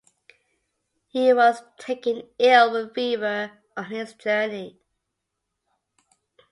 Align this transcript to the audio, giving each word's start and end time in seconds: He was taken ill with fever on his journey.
He 1.09 1.31
was 1.31 1.61
taken 1.77 2.23
ill 2.39 2.71
with 2.71 2.95
fever 2.95 3.51
on 3.77 3.85
his 3.91 4.15
journey. 4.15 4.79